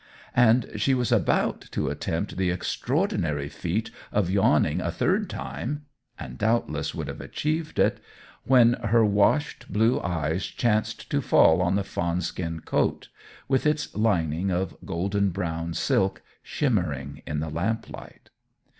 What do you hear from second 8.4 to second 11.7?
when her washed blue eyes chanced to fall